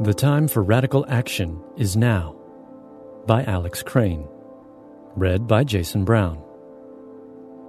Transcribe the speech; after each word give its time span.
The 0.00 0.14
time 0.14 0.48
for 0.48 0.62
radical 0.62 1.04
action 1.10 1.62
is 1.76 1.94
now 1.94 2.34
by 3.26 3.44
Alex 3.44 3.82
Crane. 3.82 4.26
Read 5.14 5.46
by 5.46 5.62
Jason 5.62 6.06
Brown. 6.06 6.42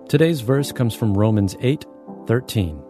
Today's 0.08 0.40
verse 0.40 0.72
comes 0.72 0.96
from 0.96 1.14
Romans 1.14 1.58
8:13. 1.60 2.82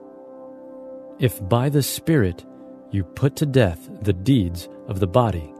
If 1.17 1.41
by 1.49 1.69
the 1.69 1.81
Spirit 1.81 2.45
you 2.91 3.03
put 3.03 3.35
to 3.37 3.47
death 3.47 3.89
the 4.03 4.13
deeds 4.13 4.69
of 4.87 4.99
the 4.99 5.07
body, 5.07 5.51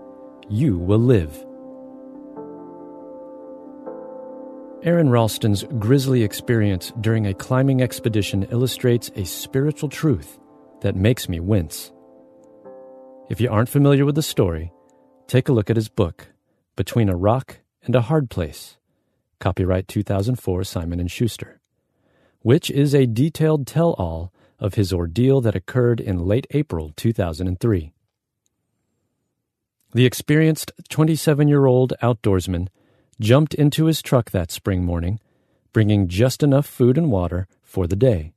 you 0.48 0.78
will 0.78 1.00
live. 1.00 1.44
Aron 4.84 5.10
Ralston's 5.10 5.64
grisly 5.80 6.22
experience 6.22 6.94
during 7.02 7.26
a 7.26 7.34
climbing 7.34 7.82
expedition 7.82 8.44
illustrates 8.52 9.10
a 9.16 9.26
spiritual 9.26 9.90
truth 9.90 10.40
that 10.82 10.96
makes 10.96 11.28
me 11.28 11.40
wince. 11.40 11.92
If 13.30 13.40
you 13.40 13.50
aren't 13.50 13.70
familiar 13.70 14.06
with 14.06 14.16
the 14.16 14.22
story, 14.22 14.72
take 15.28 15.48
a 15.48 15.54
look 15.54 15.70
at 15.70 15.78
his 15.78 15.88
book, 15.88 16.28
Between 16.76 17.08
a 17.08 17.16
Rock 17.16 17.60
and 17.84 17.96
a 17.96 18.02
Hard 18.02 18.30
Place, 18.30 18.78
copyright 19.40 19.88
2004 19.88 20.64
Simon 20.64 21.08
& 21.08 21.08
Schuster, 21.08 21.62
which 22.42 22.70
is 22.70 22.94
a 22.94 23.06
detailed 23.06 23.68
tell-all 23.68 24.34
of 24.60 24.74
his 24.74 24.92
ordeal 24.92 25.40
that 25.42 25.56
occurred 25.56 26.00
in 26.00 26.26
late 26.26 26.46
April 26.52 26.92
2003. 26.96 27.94
The 29.94 30.06
experienced 30.06 30.72
27-year-old 30.90 31.94
outdoorsman 32.02 32.68
jumped 33.20 33.54
into 33.54 33.86
his 33.86 34.02
truck 34.02 34.32
that 34.32 34.52
spring 34.52 34.84
morning, 34.84 35.20
bringing 35.74 36.08
just 36.08 36.44
enough 36.44 36.66
food 36.66 36.98
and 36.98 37.12
water 37.12 37.48
for 37.64 37.88
the 37.88 37.96
day. 37.96 38.34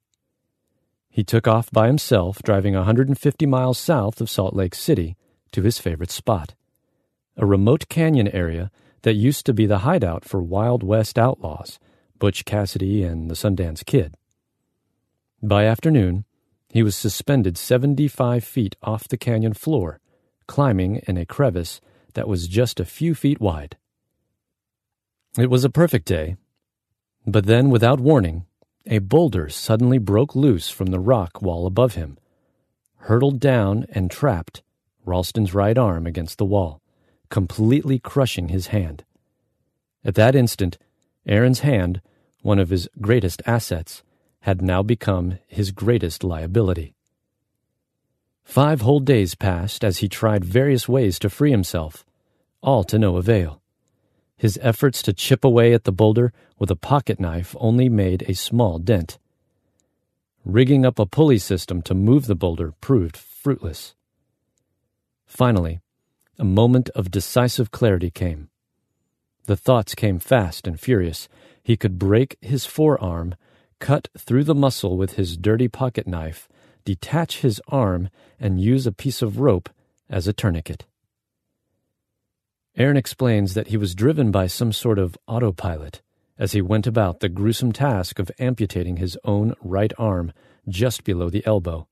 He 1.14 1.22
took 1.22 1.46
off 1.46 1.70
by 1.70 1.86
himself, 1.86 2.42
driving 2.42 2.74
150 2.74 3.46
miles 3.46 3.78
south 3.78 4.20
of 4.20 4.28
Salt 4.28 4.52
Lake 4.52 4.74
City 4.74 5.16
to 5.52 5.62
his 5.62 5.78
favorite 5.78 6.10
spot, 6.10 6.54
a 7.36 7.46
remote 7.46 7.88
canyon 7.88 8.26
area 8.26 8.72
that 9.02 9.14
used 9.14 9.46
to 9.46 9.54
be 9.54 9.64
the 9.64 9.86
hideout 9.86 10.24
for 10.24 10.42
Wild 10.42 10.82
West 10.82 11.16
outlaws, 11.16 11.78
Butch 12.18 12.44
Cassidy 12.44 13.04
and 13.04 13.30
the 13.30 13.36
Sundance 13.36 13.86
Kid. 13.86 14.16
By 15.40 15.66
afternoon, 15.66 16.24
he 16.68 16.82
was 16.82 16.96
suspended 16.96 17.56
75 17.56 18.42
feet 18.42 18.74
off 18.82 19.06
the 19.06 19.16
canyon 19.16 19.52
floor, 19.52 20.00
climbing 20.48 20.96
in 21.06 21.16
a 21.16 21.24
crevice 21.24 21.80
that 22.14 22.26
was 22.26 22.48
just 22.48 22.80
a 22.80 22.84
few 22.84 23.14
feet 23.14 23.40
wide. 23.40 23.76
It 25.38 25.48
was 25.48 25.64
a 25.64 25.70
perfect 25.70 26.08
day, 26.08 26.34
but 27.24 27.46
then, 27.46 27.70
without 27.70 28.00
warning, 28.00 28.46
a 28.86 28.98
boulder 28.98 29.48
suddenly 29.48 29.98
broke 29.98 30.34
loose 30.34 30.70
from 30.70 30.86
the 30.86 31.00
rock 31.00 31.40
wall 31.40 31.66
above 31.66 31.94
him, 31.94 32.18
hurtled 32.96 33.40
down 33.40 33.86
and 33.90 34.10
trapped 34.10 34.62
Ralston's 35.04 35.54
right 35.54 35.76
arm 35.76 36.06
against 36.06 36.38
the 36.38 36.44
wall, 36.44 36.80
completely 37.28 37.98
crushing 37.98 38.48
his 38.48 38.68
hand. 38.68 39.04
At 40.04 40.14
that 40.14 40.34
instant, 40.34 40.78
Aron's 41.26 41.60
hand, 41.60 42.00
one 42.42 42.58
of 42.58 42.70
his 42.70 42.88
greatest 43.00 43.42
assets, 43.46 44.02
had 44.40 44.60
now 44.60 44.82
become 44.82 45.38
his 45.46 45.70
greatest 45.70 46.22
liability. 46.22 46.94
Five 48.44 48.82
whole 48.82 49.00
days 49.00 49.34
passed 49.34 49.82
as 49.82 49.98
he 49.98 50.08
tried 50.08 50.44
various 50.44 50.86
ways 50.86 51.18
to 51.20 51.30
free 51.30 51.50
himself, 51.50 52.04
all 52.62 52.84
to 52.84 52.98
no 52.98 53.16
avail. 53.16 53.62
His 54.36 54.58
efforts 54.62 55.02
to 55.02 55.12
chip 55.12 55.44
away 55.44 55.72
at 55.72 55.84
the 55.84 55.92
boulder 55.92 56.32
with 56.58 56.70
a 56.70 56.76
pocket 56.76 57.20
knife 57.20 57.54
only 57.58 57.88
made 57.88 58.24
a 58.26 58.34
small 58.34 58.78
dent. 58.78 59.18
Rigging 60.44 60.84
up 60.84 60.98
a 60.98 61.06
pulley 61.06 61.38
system 61.38 61.80
to 61.82 61.94
move 61.94 62.26
the 62.26 62.34
boulder 62.34 62.72
proved 62.80 63.16
fruitless. 63.16 63.94
Finally, 65.26 65.80
a 66.38 66.44
moment 66.44 66.90
of 66.90 67.10
decisive 67.10 67.70
clarity 67.70 68.10
came. 68.10 68.48
The 69.46 69.56
thoughts 69.56 69.94
came 69.94 70.18
fast 70.18 70.66
and 70.66 70.80
furious. 70.80 71.28
He 71.62 71.76
could 71.76 71.98
break 71.98 72.36
his 72.40 72.66
forearm, 72.66 73.36
cut 73.78 74.08
through 74.16 74.44
the 74.44 74.54
muscle 74.54 74.96
with 74.96 75.14
his 75.14 75.36
dirty 75.36 75.68
pocket 75.68 76.06
knife, 76.06 76.48
detach 76.84 77.40
his 77.40 77.60
arm, 77.68 78.10
and 78.40 78.60
use 78.60 78.86
a 78.86 78.92
piece 78.92 79.22
of 79.22 79.38
rope 79.38 79.68
as 80.08 80.26
a 80.26 80.32
tourniquet. 80.32 80.86
Aron 82.76 82.96
explains 82.96 83.54
that 83.54 83.68
he 83.68 83.76
was 83.76 83.94
driven 83.94 84.32
by 84.32 84.48
some 84.48 84.72
sort 84.72 84.98
of 84.98 85.16
autopilot 85.28 86.02
as 86.36 86.52
he 86.52 86.60
went 86.60 86.86
about 86.86 87.20
the 87.20 87.28
gruesome 87.28 87.70
task 87.70 88.18
of 88.18 88.32
amputating 88.40 88.96
his 88.96 89.16
own 89.24 89.54
right 89.62 89.92
arm 89.96 90.32
just 90.68 91.04
below 91.04 91.30
the 91.30 91.46
elbow. 91.46 91.86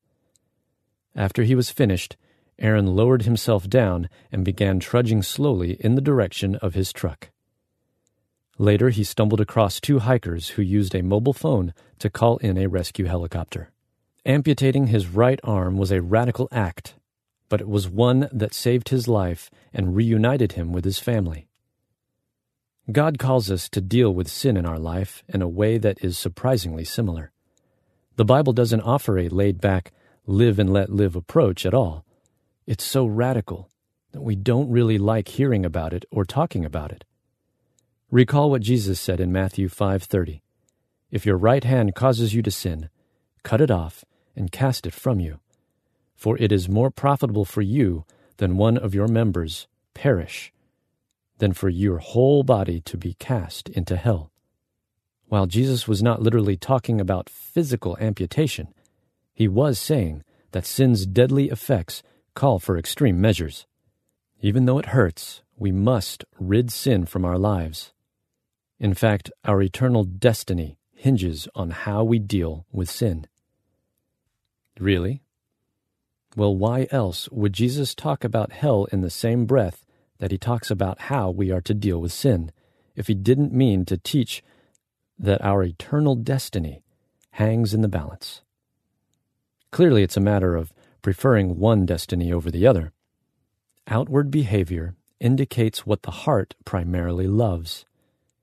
After 1.14 1.44
he 1.44 1.54
was 1.54 1.70
finished, 1.70 2.16
Aron 2.58 2.96
lowered 2.96 3.22
himself 3.22 3.68
down 3.68 4.08
and 4.32 4.44
began 4.44 4.80
trudging 4.80 5.22
slowly 5.22 5.76
in 5.80 5.94
the 5.94 6.00
direction 6.00 6.56
of 6.56 6.74
his 6.74 6.92
truck. 6.92 7.30
Later, 8.58 8.90
he 8.90 9.04
stumbled 9.04 9.40
across 9.40 9.80
two 9.80 10.00
hikers 10.00 10.50
who 10.50 10.62
used 10.62 10.94
a 10.94 11.02
mobile 11.02 11.32
phone 11.32 11.72
to 12.00 12.10
call 12.10 12.38
in 12.38 12.58
a 12.58 12.66
rescue 12.66 13.06
helicopter. 13.06 13.70
Amputating 14.26 14.88
his 14.88 15.06
right 15.06 15.40
arm 15.44 15.78
was 15.78 15.90
a 15.90 16.02
radical 16.02 16.48
act 16.50 16.94
but 17.52 17.60
it 17.60 17.68
was 17.68 17.86
one 17.86 18.30
that 18.32 18.54
saved 18.54 18.88
his 18.88 19.06
life 19.06 19.50
and 19.74 19.94
reunited 19.94 20.52
him 20.52 20.72
with 20.72 20.86
his 20.86 20.98
family. 20.98 21.46
God 22.90 23.18
calls 23.18 23.50
us 23.50 23.68
to 23.68 23.82
deal 23.82 24.10
with 24.14 24.26
sin 24.26 24.56
in 24.56 24.64
our 24.64 24.78
life 24.78 25.22
in 25.28 25.42
a 25.42 25.48
way 25.48 25.76
that 25.76 26.02
is 26.02 26.16
surprisingly 26.16 26.82
similar. 26.82 27.30
The 28.16 28.24
Bible 28.24 28.54
doesn't 28.54 28.80
offer 28.80 29.18
a 29.18 29.28
laid 29.28 29.60
back, 29.60 29.92
live 30.24 30.58
and 30.58 30.72
let 30.72 30.88
live 30.88 31.14
approach 31.14 31.66
at 31.66 31.74
all. 31.74 32.06
It's 32.66 32.84
so 32.84 33.04
radical 33.04 33.68
that 34.12 34.22
we 34.22 34.34
don't 34.34 34.70
really 34.70 34.96
like 34.96 35.28
hearing 35.28 35.66
about 35.66 35.92
it 35.92 36.06
or 36.10 36.24
talking 36.24 36.64
about 36.64 36.90
it. 36.90 37.04
Recall 38.10 38.48
what 38.48 38.62
Jesus 38.62 38.98
said 38.98 39.20
in 39.20 39.30
Matthew 39.30 39.68
5:30. 39.68 40.40
If 41.10 41.26
your 41.26 41.36
right 41.36 41.64
hand 41.64 41.94
causes 41.94 42.32
you 42.32 42.40
to 42.44 42.50
sin, 42.50 42.88
cut 43.42 43.60
it 43.60 43.70
off 43.70 44.06
and 44.34 44.50
cast 44.50 44.86
it 44.86 44.94
from 44.94 45.20
you 45.20 45.41
for 46.22 46.38
it 46.38 46.52
is 46.52 46.68
more 46.68 46.88
profitable 46.88 47.44
for 47.44 47.62
you 47.62 48.04
than 48.36 48.56
one 48.56 48.76
of 48.76 48.94
your 48.94 49.08
members 49.08 49.66
perish, 49.92 50.52
than 51.38 51.52
for 51.52 51.68
your 51.68 51.98
whole 51.98 52.44
body 52.44 52.80
to 52.80 52.96
be 52.96 53.14
cast 53.14 53.68
into 53.70 53.96
hell. 53.96 54.30
While 55.26 55.46
Jesus 55.46 55.88
was 55.88 56.00
not 56.00 56.22
literally 56.22 56.56
talking 56.56 57.00
about 57.00 57.28
physical 57.28 57.98
amputation, 57.98 58.68
he 59.34 59.48
was 59.48 59.80
saying 59.80 60.22
that 60.52 60.64
sin's 60.64 61.06
deadly 61.06 61.50
effects 61.50 62.04
call 62.36 62.60
for 62.60 62.78
extreme 62.78 63.20
measures. 63.20 63.66
Even 64.40 64.66
though 64.66 64.78
it 64.78 64.94
hurts, 64.94 65.42
we 65.56 65.72
must 65.72 66.24
rid 66.38 66.70
sin 66.70 67.04
from 67.04 67.24
our 67.24 67.36
lives. 67.36 67.92
In 68.78 68.94
fact, 68.94 69.32
our 69.44 69.60
eternal 69.60 70.04
destiny 70.04 70.78
hinges 70.94 71.48
on 71.56 71.70
how 71.70 72.04
we 72.04 72.20
deal 72.20 72.64
with 72.70 72.88
sin. 72.88 73.26
Really? 74.78 75.24
Well, 76.34 76.56
why 76.56 76.86
else 76.90 77.28
would 77.30 77.52
Jesus 77.52 77.94
talk 77.94 78.24
about 78.24 78.52
hell 78.52 78.86
in 78.90 79.02
the 79.02 79.10
same 79.10 79.44
breath 79.44 79.84
that 80.18 80.30
he 80.30 80.38
talks 80.38 80.70
about 80.70 81.02
how 81.02 81.30
we 81.30 81.50
are 81.50 81.60
to 81.60 81.74
deal 81.74 82.00
with 82.00 82.12
sin, 82.12 82.52
if 82.96 83.06
he 83.06 83.14
didn't 83.14 83.52
mean 83.52 83.84
to 83.86 83.98
teach 83.98 84.42
that 85.18 85.44
our 85.44 85.62
eternal 85.62 86.14
destiny 86.14 86.82
hangs 87.32 87.74
in 87.74 87.82
the 87.82 87.88
balance? 87.88 88.40
Clearly, 89.70 90.02
it's 90.02 90.16
a 90.16 90.20
matter 90.20 90.56
of 90.56 90.72
preferring 91.02 91.58
one 91.58 91.84
destiny 91.84 92.32
over 92.32 92.50
the 92.50 92.66
other. 92.66 92.92
Outward 93.88 94.30
behavior 94.30 94.94
indicates 95.20 95.84
what 95.84 96.02
the 96.02 96.10
heart 96.10 96.54
primarily 96.64 97.26
loves. 97.26 97.84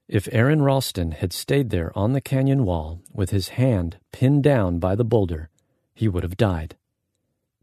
If 0.07 0.27
Aron 0.31 0.61
Ralston 0.61 1.11
had 1.11 1.33
stayed 1.33 1.69
there 1.71 1.91
on 1.97 2.13
the 2.13 2.21
canyon 2.21 2.65
wall 2.65 3.01
with 3.11 3.31
his 3.31 3.49
hand 3.49 3.97
pinned 4.11 4.43
down 4.43 4.77
by 4.79 4.95
the 4.95 5.03
boulder, 5.03 5.49
he 5.95 6.07
would 6.07 6.23
have 6.23 6.37
died 6.37 6.75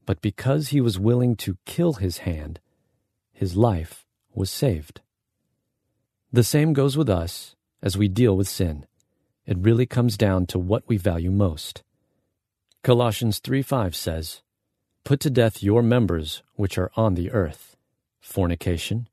but 0.06 0.22
because 0.22 0.68
he 0.68 0.80
was 0.80 0.98
willing 0.98 1.36
to 1.36 1.58
kill 1.66 1.94
his 1.94 2.18
hand, 2.18 2.60
his 3.32 3.56
life 3.56 4.06
was 4.32 4.50
saved. 4.50 5.00
The 6.32 6.44
same 6.44 6.72
goes 6.72 6.96
with 6.96 7.10
us 7.10 7.56
as 7.82 7.96
we 7.96 8.08
deal 8.08 8.36
with 8.36 8.48
sin. 8.48 8.86
It 9.46 9.58
really 9.58 9.86
comes 9.86 10.16
down 10.16 10.46
to 10.46 10.58
what 10.58 10.84
we 10.86 10.96
value 10.96 11.30
most. 11.30 11.82
Colossians 12.82 13.40
3:5 13.40 13.94
says, 13.94 14.42
Put 15.04 15.20
to 15.20 15.30
death 15.30 15.62
your 15.62 15.82
members 15.82 16.42
which 16.54 16.78
are 16.78 16.90
on 16.96 17.14
the 17.14 17.30
earth 17.30 17.76
fornication, 18.20 19.08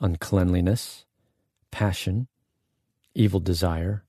uncleanliness, 0.00 1.04
passion, 1.70 2.26
evil 3.14 3.38
desire, 3.38 4.04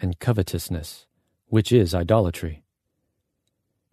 and 0.00 0.18
covetousness, 0.18 1.06
which 1.48 1.70
is 1.70 1.94
idolatry. 1.94 2.63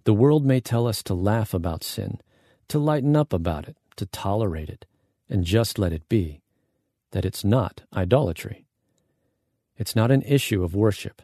The 0.03 0.13
world 0.13 0.45
may 0.45 0.59
tell 0.59 0.87
us 0.87 1.03
to 1.03 1.13
laugh 1.13 1.53
about 1.53 1.83
sin, 1.83 2.19
to 2.69 2.79
lighten 2.79 3.15
up 3.15 3.33
about 3.33 3.67
it, 3.67 3.77
to 3.97 4.05
tolerate 4.05 4.69
it, 4.69 4.85
and 5.29 5.43
just 5.43 5.77
let 5.77 5.93
it 5.93 6.09
be, 6.09 6.41
that 7.11 7.25
it's 7.25 7.43
not 7.43 7.81
idolatry. 7.93 8.65
It's 9.77 9.95
not 9.95 10.11
an 10.11 10.21
issue 10.23 10.63
of 10.63 10.75
worship. 10.75 11.21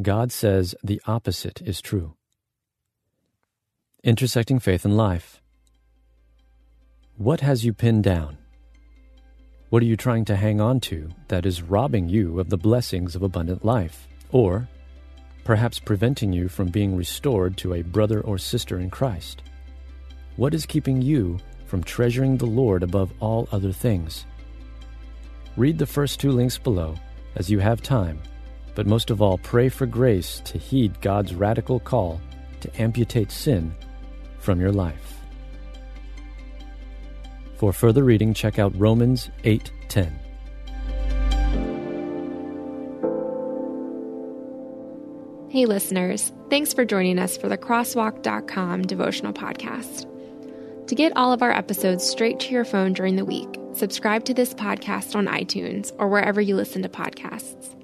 God 0.00 0.32
says 0.32 0.74
the 0.82 1.00
opposite 1.06 1.60
is 1.62 1.80
true. 1.80 2.14
Intersecting 4.04 4.58
Faith 4.58 4.84
and 4.84 4.96
Life. 4.96 5.42
What 7.16 7.40
has 7.40 7.64
you 7.64 7.72
pinned 7.72 8.04
down? 8.04 8.38
What 9.70 9.82
are 9.82 9.86
you 9.86 9.96
trying 9.96 10.24
to 10.26 10.36
hang 10.36 10.60
on 10.60 10.80
to 10.80 11.10
that 11.28 11.44
is 11.44 11.62
robbing 11.62 12.08
you 12.08 12.40
of 12.40 12.48
the 12.48 12.56
blessings 12.56 13.14
of 13.16 13.22
abundant 13.22 13.64
life? 13.64 14.06
Or 14.30 14.68
perhaps 15.48 15.78
preventing 15.78 16.30
you 16.30 16.46
from 16.46 16.68
being 16.68 16.94
restored 16.94 17.56
to 17.56 17.72
a 17.72 17.80
brother 17.80 18.20
or 18.20 18.36
sister 18.36 18.78
in 18.80 18.90
Christ? 18.90 19.40
What 20.36 20.52
is 20.52 20.66
keeping 20.66 21.00
you 21.00 21.38
from 21.64 21.82
treasuring 21.82 22.36
the 22.36 22.44
Lord 22.44 22.82
above 22.82 23.14
all 23.18 23.48
other 23.50 23.72
things? 23.72 24.26
Read 25.56 25.78
the 25.78 25.86
first 25.86 26.20
two 26.20 26.32
links 26.32 26.58
below 26.58 26.96
as 27.36 27.48
you 27.48 27.60
have 27.60 27.80
time, 27.80 28.20
but 28.74 28.86
most 28.86 29.08
of 29.08 29.22
all, 29.22 29.38
pray 29.38 29.70
for 29.70 29.86
grace 29.86 30.42
to 30.44 30.58
heed 30.58 31.00
God's 31.00 31.34
radical 31.34 31.80
call 31.80 32.20
to 32.60 32.70
amputate 32.78 33.32
sin 33.32 33.74
from 34.40 34.60
your 34.60 34.72
life. 34.72 35.22
For 37.56 37.72
further 37.72 38.04
reading, 38.04 38.34
check 38.34 38.58
out 38.58 38.78
Romans 38.78 39.30
8:10. 39.44 40.27
Hey 45.50 45.64
listeners, 45.64 46.30
thanks 46.50 46.74
for 46.74 46.84
joining 46.84 47.18
us 47.18 47.38
for 47.38 47.48
the 47.48 47.56
crosswalk.com 47.56 48.82
devotional 48.82 49.32
podcast. 49.32 50.06
To 50.88 50.94
get 50.94 51.16
all 51.16 51.32
of 51.32 51.40
our 51.40 51.50
episodes 51.50 52.04
straight 52.04 52.38
to 52.40 52.52
your 52.52 52.66
phone 52.66 52.92
during 52.92 53.16
the 53.16 53.24
week, 53.24 53.48
subscribe 53.72 54.26
to 54.26 54.34
this 54.34 54.52
podcast 54.52 55.16
on 55.16 55.26
iTunes 55.26 55.90
or 55.98 56.08
wherever 56.08 56.42
you 56.42 56.54
listen 56.54 56.82
to 56.82 56.90
podcasts. 56.90 57.74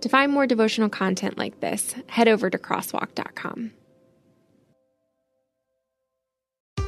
To 0.00 0.08
find 0.08 0.32
more 0.32 0.48
devotional 0.48 0.88
content 0.88 1.38
like 1.38 1.60
this, 1.60 1.94
head 2.08 2.26
over 2.26 2.50
to 2.50 2.58
crosswalk.com. 2.58 3.70